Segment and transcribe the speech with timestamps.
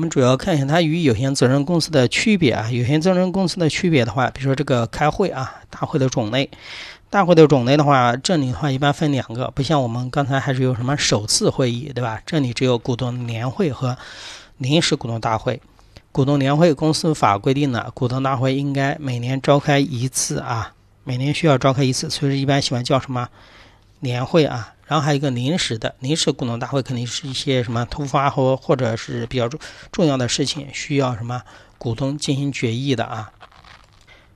[0.00, 2.70] 我们主要看一下它与有限责任公司的区别啊。
[2.70, 6.48] 有限责任公司的区别的话，比如说这个开会啊，大会的种类，
[7.10, 12.22] 大会的种类的话，这里的话一般分两个，不像我们刚才还是有什么首次会议，对吧？
[12.24, 13.98] 这里只有股东年会和
[14.56, 15.60] 临时股东大会。
[16.12, 20.72] 股东年会，公司法规定了，股东大会应该每年召开一次啊，
[21.04, 23.28] 每年需要召开一次，所以一般喜欢叫什么
[23.98, 24.72] 年会啊。
[24.90, 29.60] 然后还有一个临时的，临时股东大会肯定是一些什么突发或或者是比较重
[29.92, 31.42] 重要的事情，需要什么
[31.78, 33.30] 股东进行决议的啊。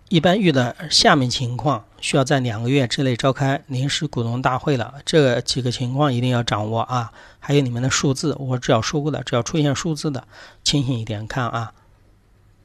[0.09, 7.10] 一般遇到下面情况，需要在两个月之内召开临时股东大会了，这几个情况一定要掌握啊。
[7.40, 10.28] 还有里面的数字，我只要说过的，只要出现数字的，
[10.62, 11.73] 清醒一点看啊，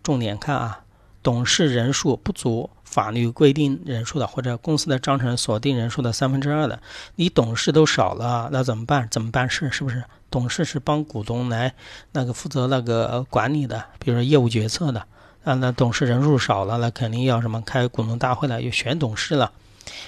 [0.04, 0.82] 重点看啊。
[1.22, 6.82] 董事人数不足法律规定人数的，或者公司的章程锁定人数的三分之二的，
[7.16, 9.08] 你董事都少了，那怎么办？
[9.12, 9.70] 怎么办事？
[9.72, 10.04] 是不是？
[10.32, 11.74] 董事是帮股东来
[12.12, 15.06] 那个负责那个管理的，比如说业务决策的。
[15.44, 19.52] 啊，那董事人数少了，那肯定要什么开股东大会了，又选董事了。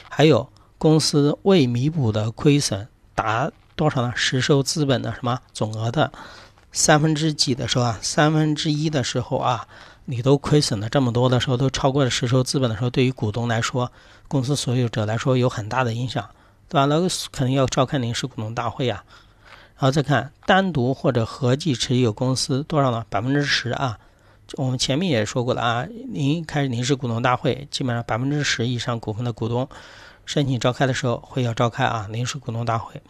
[0.09, 4.13] 还有公司未弥补的亏损达多少呢？
[4.15, 6.11] 实收资本的什么总额的
[6.71, 7.99] 三分之几的时候啊？
[8.01, 9.67] 三分之一的时候啊？
[10.05, 13.91] 你都亏损了这么多的时候，都超过了实收资本的时候，对于股东来说，
[14.27, 16.29] 公司所有者来说有很大的影响，
[16.67, 16.85] 对吧？
[16.85, 16.99] 那
[17.31, 19.03] 肯定要召开临时股东大会呀。
[19.75, 23.05] 然后再看单独或者合计持有公司多少呢？
[23.09, 23.97] 百分之十啊。
[24.55, 29.67] 我们前面也说过了啊，您开临时股东大会，基本上百分之十以上股份的股东
[30.25, 33.01] 申请召开的时候会要召开啊临时股东大会。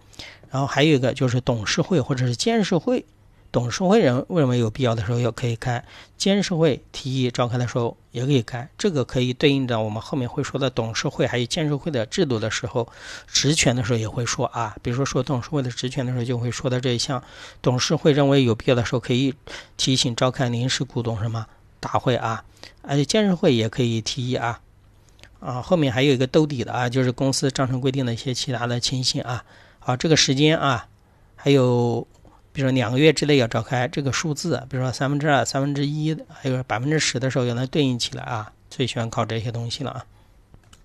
[0.50, 3.06] 然后还有一个就是董事会或者是监事会。
[3.52, 5.84] 董事会认认为有必要的时候，要可以开；
[6.18, 8.70] 监事会提议召开的时候，也可以开。
[8.78, 12.88] 这个可以对应着我们后面会说的董事会还有监事会的制度的时候，
[13.28, 14.78] 职权的时候也会说啊。
[14.82, 17.22] 比如说说董事会的职权的时候，就会说到这一项。
[17.62, 19.34] 董事会认为有必要的时候，可以
[19.76, 21.46] 提醒召开临时股东什么
[21.82, 22.46] 大会啊，
[22.84, 24.62] 而且监事会也可以提议啊。
[25.42, 29.44] 啊，后面还有一个兜底的啊，就是公司章程规定的一些其他的情形啊。
[29.80, 30.88] 好，这个时间啊，
[31.36, 32.08] 还有。
[32.54, 38.52] 比如说两个月之内要召开这个数字，比如说三分之二、三分之一，还有百分之十的时候，要能对应起来啊。
[38.70, 40.06] 最喜欢考这些东西了啊。